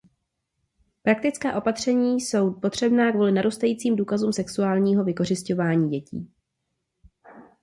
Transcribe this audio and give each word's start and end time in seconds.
Praktická 1.03 1.55
opatření 1.57 2.21
jsou 2.21 2.53
potřebná 2.53 3.11
kvůli 3.11 3.31
narůstajícím 3.31 3.95
důkazům 3.95 4.33
sexuálního 4.33 5.03
vykořisťování 5.03 5.89
dětí. 5.89 6.31